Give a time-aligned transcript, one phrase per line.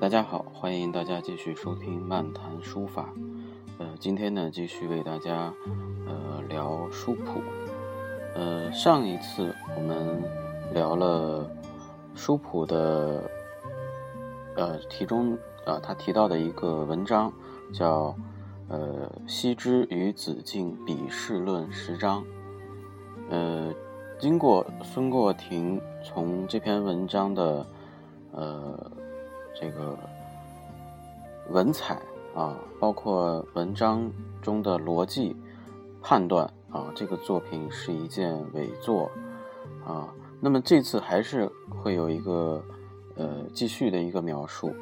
[0.00, 3.08] 大家好，欢迎大家继续收听漫谈书法。
[3.78, 5.54] 呃，今天呢，继续为大家
[6.06, 7.40] 呃聊书谱。
[8.34, 10.22] 呃，上一次我们
[10.72, 11.50] 聊了
[12.14, 13.30] 书谱的
[14.56, 17.32] 呃题中啊，他提到的一个文章
[17.72, 18.14] 叫
[18.68, 22.22] 呃《西之与子敬笔试论十章》。
[23.30, 23.72] 呃，
[24.18, 27.66] 经过孙过庭从这篇文章的
[28.32, 28.90] 呃。
[29.54, 29.96] 这个
[31.50, 32.00] 文采
[32.34, 35.36] 啊，包括文章中的逻辑
[36.02, 39.10] 判断啊，这个作品是一件伪作
[39.86, 40.12] 啊。
[40.40, 42.62] 那么这次还是会有一个
[43.14, 44.74] 呃继续的一个描述，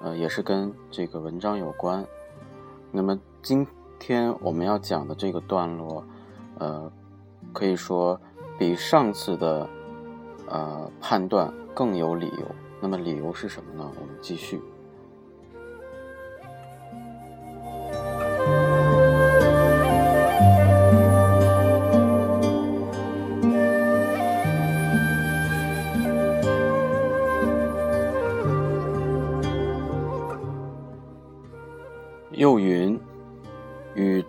[0.00, 2.06] 呃，也是跟这个文章有关。
[2.92, 3.66] 那么今
[3.98, 6.04] 天我们要讲的这个段落，
[6.58, 6.92] 呃，
[7.52, 8.20] 可以说
[8.58, 9.68] 比上次的
[10.48, 12.46] 呃判断更有理由。
[12.78, 13.90] 那么理由是什么呢？
[13.98, 14.60] 我们继续。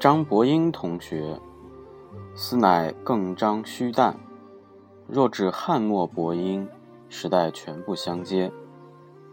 [0.08, 1.38] 张伯英同学，
[2.34, 4.18] 斯乃更张虚诞。
[5.06, 6.66] 若至汉末伯英。”
[7.10, 8.50] 时代全部相接，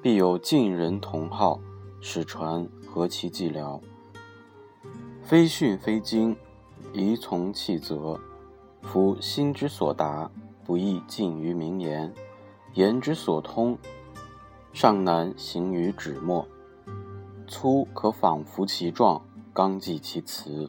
[0.02, 1.60] 必有晋人同好，
[2.00, 3.80] 使传何其寂寥。
[5.22, 6.36] 非训非经，
[6.92, 8.18] 宜从弃则。
[8.82, 10.28] 夫心之所达，
[10.64, 12.10] 不易尽于名言；
[12.72, 13.78] 言之所通，
[14.72, 16.44] 尚难行于纸墨。
[17.46, 19.22] 粗可仿服其状，
[19.54, 20.68] 刚记其词。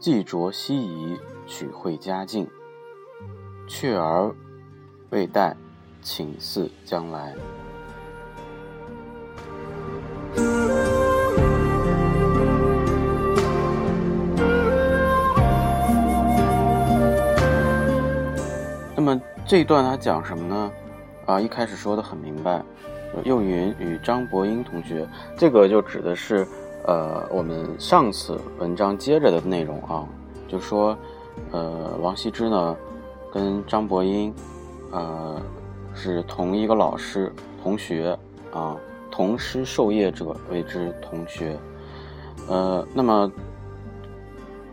[0.00, 2.48] 既着西夷，取会佳境。
[3.68, 4.34] 却而
[5.10, 5.54] 未待。
[6.00, 7.32] 请似将来。
[18.96, 20.72] 那么这一段他讲什么呢？
[21.26, 22.60] 啊，一开始说的很明白，
[23.22, 26.44] 又云与张伯英同学，这个就指的是
[26.84, 30.06] 呃我们上次文章接着的内容啊，
[30.48, 30.96] 就说
[31.50, 32.76] 呃王羲之呢
[33.32, 34.34] 跟张伯英
[34.90, 35.40] 呃。
[35.94, 37.30] 是同一个老师、
[37.62, 38.18] 同学
[38.50, 38.74] 啊，
[39.10, 41.54] 同师授业者谓之同学。
[42.48, 43.30] 呃，那么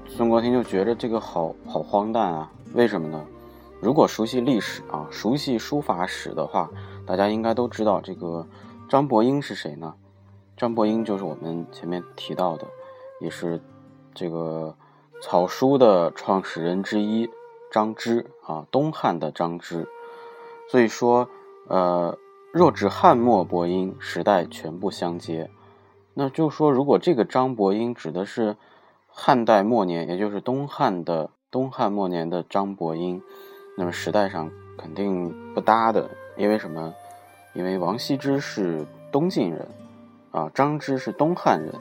[0.08, 2.50] 孙国庭就觉得这个好好荒诞啊？
[2.74, 3.22] 为什么呢？
[3.82, 6.70] 如果熟悉历史啊，熟悉书法史的话，
[7.06, 8.48] 大家应该都知道这个
[8.88, 9.94] 张伯英是谁呢？
[10.60, 12.68] 张伯英就是我们前面提到的，
[13.22, 13.62] 也是
[14.14, 14.76] 这个
[15.22, 17.30] 草书的创始人之一
[17.72, 19.88] 张芝啊，东汉的张芝。
[20.70, 21.30] 所以说，
[21.70, 22.18] 呃，
[22.52, 25.50] 若指汉末伯英，时代全部相接，
[26.14, 28.58] 那就说，如果这个张伯英指的是
[29.08, 33.24] 汉代末年，也就是东汉的东汉末年的张伯英，
[33.78, 36.94] 那么时代上肯定不搭的，因为什么？
[37.54, 39.66] 因为王羲之是东晋人，
[40.32, 41.74] 啊，张芝是东汉人，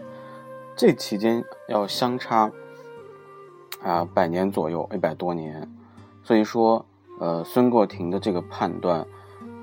[0.76, 2.50] 这期间要相差
[3.82, 5.70] 啊百年左右，一百多年，
[6.22, 6.84] 所以说。
[7.20, 9.04] 呃，孙过庭的这个判断，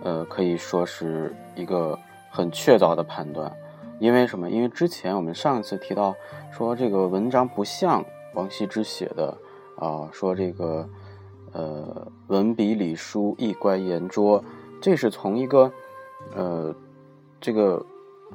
[0.04, 1.98] 呃，可以说是一个
[2.30, 3.50] 很确凿的判断，
[3.98, 4.50] 因为什么？
[4.50, 6.14] 因为之前我们上一次提到
[6.52, 8.04] 说这个文章不像
[8.34, 9.38] 王羲之写的
[9.78, 10.90] 啊，说这个
[11.54, 14.44] 呃文笔礼书一乖言拙，
[14.82, 15.72] 这是从一个
[16.36, 16.76] 呃
[17.40, 17.86] 这个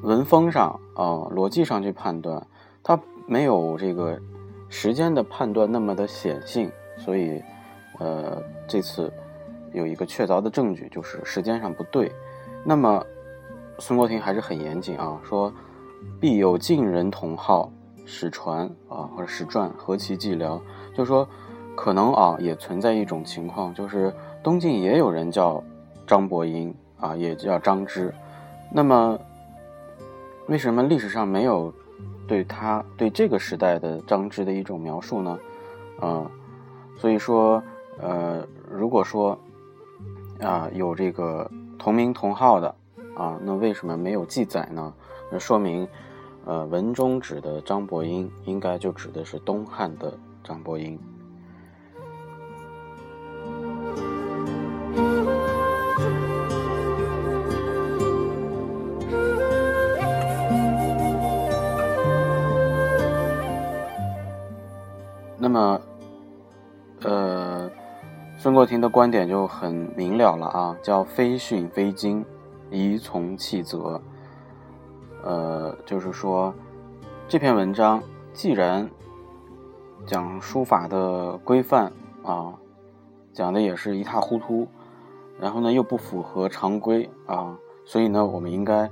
[0.03, 2.47] 文风上啊逻辑上去判断，
[2.83, 4.19] 它没有这个
[4.69, 7.43] 时间的判断那么的显性，所以。
[7.99, 9.13] 呃，这次
[9.75, 12.11] 有一个确凿的证据，就是时间上不对。
[12.65, 13.05] 那么
[13.79, 15.53] 孙国庭还是很严谨啊，说
[16.19, 17.71] 必有晋人同号，
[18.07, 20.59] 史传啊或者史传何其寂寥，
[20.95, 21.29] 就说
[21.77, 24.11] 可能啊也存在一种情况，就是
[24.43, 25.63] 东晋也有人叫
[26.07, 28.15] 张伯英啊，也叫张芝。
[28.73, 29.19] 那么
[30.51, 31.73] 为什么历史上没有
[32.27, 35.39] 对他对这个时代的张芝的一种描述呢？
[36.03, 36.29] 嗯，
[36.97, 37.63] 所以说
[37.99, 39.39] 呃，如果说
[40.41, 41.49] 啊有这个
[41.79, 42.75] 同名同号的
[43.15, 44.93] 啊，那为什么没有记载呢？
[45.31, 45.87] 那说明。
[46.47, 50.99] 呃，文中指的张伯英，应该就指的是东汉的张伯英。
[65.61, 65.81] 那，
[67.03, 67.71] 呃，
[68.39, 72.25] 孙过庭的观点就很明了了啊，叫非训非经，
[72.71, 74.01] 宜从弃则。
[75.23, 76.55] 呃，就是说，
[77.29, 78.03] 这篇文章
[78.33, 78.89] 既然
[80.07, 81.93] 讲书法的规范
[82.25, 82.55] 啊，
[83.35, 84.67] 讲的也是一塌糊涂，
[85.39, 87.55] 然后呢又不符合常规啊，
[87.85, 88.91] 所以呢我们应该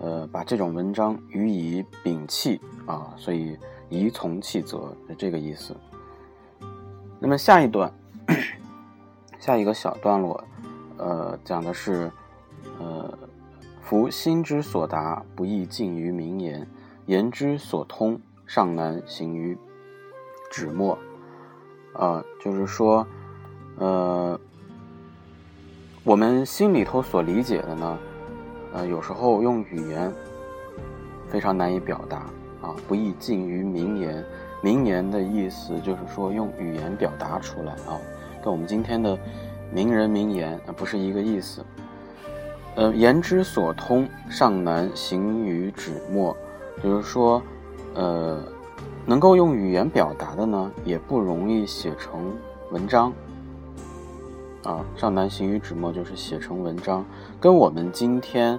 [0.00, 3.56] 呃把这种文章予以摒弃啊，所以
[3.88, 5.76] 宜从弃则是这个意思。
[7.20, 7.92] 那么下一段，
[9.38, 10.44] 下一个小段落，
[10.96, 12.10] 呃，讲的是
[12.78, 13.18] 呃。
[13.80, 16.66] 夫心之所达，不易尽于名言；
[17.06, 19.56] 言之所通，尚难行于
[20.50, 20.98] 纸墨。
[21.94, 23.06] 啊，就是说，
[23.78, 24.38] 呃，
[26.04, 27.98] 我们心里头所理解的呢，
[28.74, 30.12] 呃，有时候用语言
[31.30, 32.18] 非常难以表达
[32.60, 34.22] 啊，不易尽于名言。
[34.60, 38.00] 名言的意思就是说用语言表达出来啊，
[38.42, 39.18] 跟我们今天的
[39.72, 41.64] 名人名言啊不是一个意思。
[42.74, 46.36] 呃，言之所通，尚难行于纸墨，
[46.80, 47.42] 就是说，
[47.94, 48.40] 呃，
[49.04, 52.32] 能够用语言表达的呢，也不容易写成
[52.70, 53.12] 文章。
[54.62, 57.04] 啊，尚难行于纸墨，就是写成文章，
[57.40, 58.58] 跟我们今天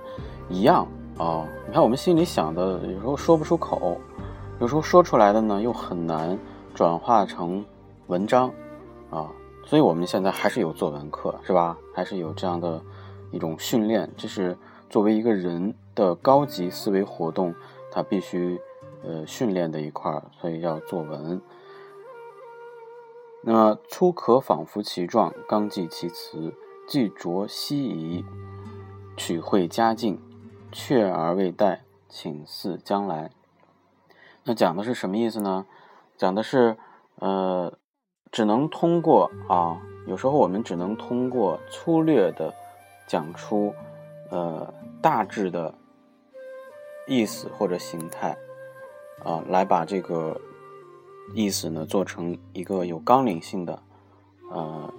[0.49, 0.85] 一样
[1.17, 1.45] 啊。
[1.67, 3.97] 你看，我们心里想的，有时候说不出口，
[4.59, 6.37] 有时候说出来的呢，又很难
[6.73, 7.65] 转化成
[8.07, 8.51] 文章，
[9.09, 9.31] 啊，
[9.65, 11.77] 所以我们现在还是有作文课，是吧？
[11.93, 12.81] 还是有这样的。
[13.31, 14.57] 一种训练，这是
[14.89, 17.53] 作为一个人的高级思维活动，
[17.91, 18.59] 他必须
[19.03, 21.39] 呃训练的一块儿，所以要作文。
[23.43, 26.51] 那么初可仿佛其状，刚记其词，
[26.87, 28.25] 既着希夷，
[29.15, 30.19] 取会佳境，
[30.71, 33.29] 却而未待，请似将来。
[34.49, 35.63] 那讲的是什么意思呢？
[36.17, 36.75] 讲的是
[37.17, 37.71] 呃，
[38.31, 42.51] 只能通过啊，有时候我们只能通过粗略的。
[43.05, 43.73] 讲出，
[44.31, 45.73] 呃，大致的
[47.07, 48.35] 意思或者形态，
[49.23, 50.39] 啊，来把这个
[51.35, 53.79] 意思呢做成一个有纲领性的，
[54.51, 54.91] 呃，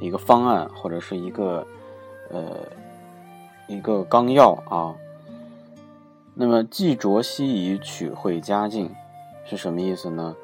[0.00, 1.64] 一个方案或者是一个，
[2.30, 2.66] 呃，
[3.68, 4.92] 一个纲要啊。
[6.40, 8.94] 那么，既着希夷，取会佳境，
[9.44, 10.36] 是什么意思呢？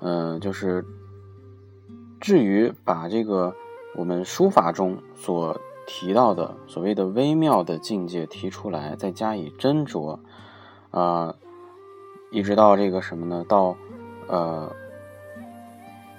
[0.00, 0.82] 嗯，就是
[2.18, 3.54] 至于把这个
[3.94, 10.18] 我们书法中所提到的所谓的微妙的境界提出来，再加以斟酌，
[10.90, 11.34] 啊，
[12.30, 13.44] 一直到这个什么呢？
[13.46, 13.76] 到
[14.28, 14.72] 呃，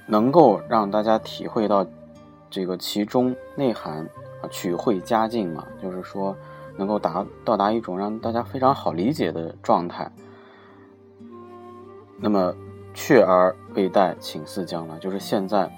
[0.06, 1.84] 能够让大家体会到
[2.52, 4.08] 这个其中内涵
[4.44, 6.38] 啊，取会佳境嘛，就是说
[6.78, 10.12] 能够达到达一种让大家非常好理解的状态。
[12.20, 12.54] 那么，
[12.94, 15.72] 却而未待，请似将来，就是现在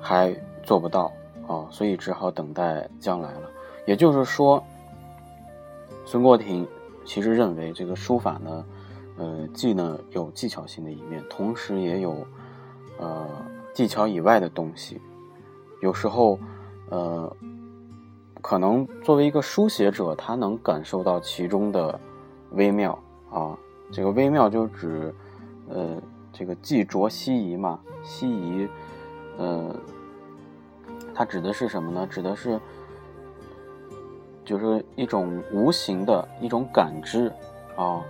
[0.00, 1.12] 还做不到。
[1.46, 3.50] 哦，所以只好等待将来了。
[3.86, 4.62] 也就是说，
[6.04, 6.68] 孙过庭
[7.06, 8.64] 其实认为这个书法呢，
[9.16, 12.16] 呃，既呢有技巧性的一面，同时也有
[12.98, 13.26] 呃
[13.72, 15.00] 技巧以外的东西。
[15.80, 16.38] 有时候，
[16.90, 17.34] 呃，
[18.40, 21.98] 可能作为一个书写者，他能感受到其中的
[22.52, 22.98] 微妙
[23.30, 23.58] 啊。
[23.90, 25.14] 这个微妙就指，
[25.68, 26.00] 呃，
[26.32, 28.68] 这个既着希夷嘛，希夷，
[29.36, 29.74] 呃。
[31.14, 32.06] 它指的是什么呢？
[32.06, 32.60] 指的是，
[34.44, 37.26] 就是一种无形的一种感知，
[37.74, 38.00] 啊，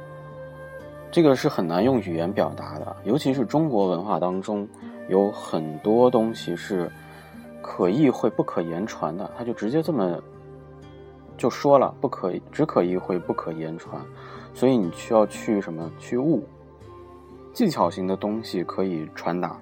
[1.11, 2.97] 这个是很难用语言表达的。
[3.05, 4.69] 尤其是中国文化当中，
[5.09, 6.91] 有很多东西是
[7.63, 10.21] 可意会不可言传的，他就直接这么
[11.37, 14.01] 就说了，不可只可意会不可言传，
[14.55, 16.47] 所以你需要去什么去悟，
[17.53, 19.61] 技巧型的东西可以传达，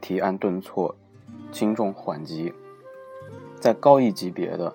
[0.00, 0.94] 提按顿挫。
[1.52, 2.52] 轻重缓急，
[3.60, 4.74] 在高一级别的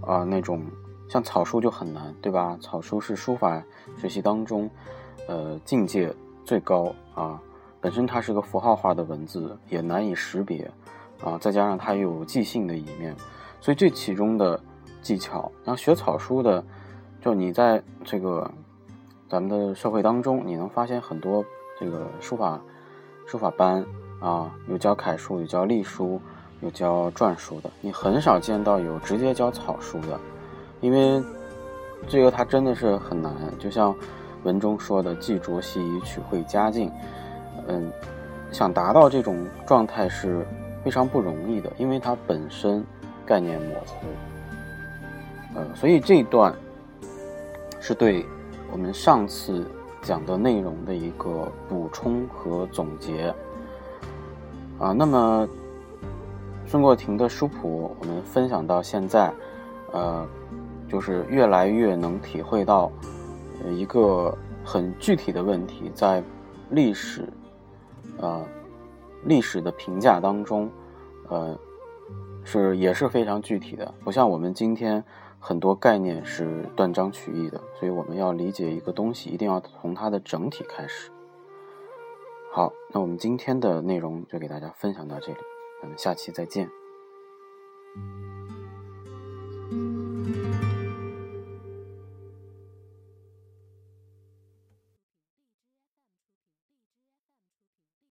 [0.00, 0.64] 啊，那种
[1.08, 2.58] 像草书就很难，对吧？
[2.60, 3.62] 草书是书法
[3.98, 4.68] 学习当中，
[5.28, 6.12] 呃，境界
[6.42, 7.40] 最高啊，
[7.80, 10.68] 本身它是个符号化的文字，也难以识别，
[11.22, 13.14] 啊，再加上它有即兴的一面，
[13.60, 14.58] 所以这其中的
[15.02, 16.64] 技巧，然后学草书的，
[17.20, 18.50] 就你在这个
[19.28, 21.44] 咱们的社会当中，你能发现很多
[21.78, 22.60] 这个书法
[23.26, 23.84] 书法班
[24.20, 26.20] 啊，有教楷书，有教隶书，
[26.60, 30.18] 有教篆书的，你很少见到有直接教草书的，
[30.80, 31.22] 因为
[32.08, 33.94] 这个它真的是很难，就像
[34.42, 36.90] 文中说的“既着细以取会佳境”。
[37.68, 37.92] 嗯，
[38.50, 40.44] 想达到这种状态是
[40.84, 42.84] 非常不容易的，因为它本身
[43.26, 44.06] 概念模糊。
[45.54, 46.54] 呃，所以这一段
[47.80, 48.24] 是对
[48.72, 49.66] 我们上次
[50.00, 53.34] 讲的内容的一个补充和总结。
[54.78, 55.46] 啊，那么
[56.66, 59.30] 孙过庭的书谱，我们分享到现在，
[59.92, 60.26] 呃，
[60.88, 62.90] 就是越来越能体会到
[63.68, 64.34] 一个
[64.64, 66.22] 很具体的问题，在
[66.70, 67.28] 历史。
[68.18, 68.42] 呃，
[69.24, 70.70] 历史的评价当中，
[71.28, 71.58] 呃，
[72.44, 75.04] 是也是非常具体的，不像我们今天
[75.38, 81.10] 很多概念是断章取义的，所以我们要理解一个东西，一定要从它的整体开始。
[82.52, 85.38] 好，那我们今天的内容就给大家分享到这里，
[85.80, 86.68] 咱们下期再见。